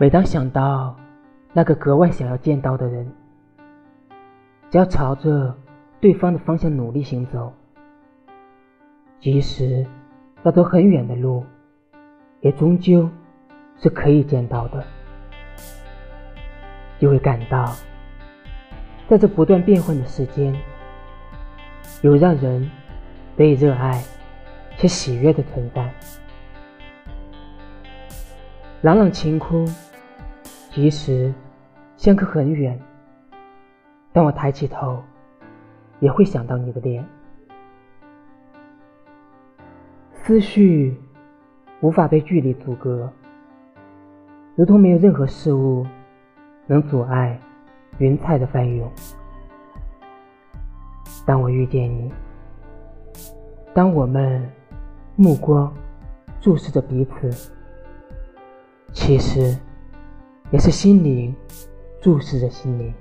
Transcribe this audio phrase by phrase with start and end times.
[0.00, 0.96] 每当想到
[1.52, 3.06] 那个格外想要见到的人，
[4.70, 5.54] 只要朝着
[6.00, 7.52] 对方的方向努力行走，
[9.20, 9.86] 即使
[10.42, 11.44] 要走很远的路，
[12.40, 13.10] 也终究
[13.76, 14.82] 是可以见到的。
[16.98, 17.70] 就会感到，
[19.06, 20.56] 在这不断变换的世间，
[22.00, 22.70] 有让人
[23.36, 24.02] 得以热爱
[24.78, 25.92] 且喜悦的存在。
[28.80, 29.70] 朗朗晴空。
[30.72, 31.34] 即使
[31.96, 32.80] 相隔很远，
[34.12, 35.02] 当我抬起头，
[35.98, 37.04] 也会想到你的脸。
[40.12, 40.96] 思绪
[41.80, 43.12] 无法被距离阻隔，
[44.54, 45.84] 如同没有任何事物
[46.68, 47.36] 能阻碍
[47.98, 48.88] 云彩的翻涌。
[51.26, 52.12] 当我遇见你，
[53.74, 54.48] 当我们
[55.16, 55.72] 目光
[56.40, 57.50] 注视着彼此，
[58.92, 59.58] 其实。
[60.52, 61.34] 也是心灵
[62.00, 62.92] 注视着心灵。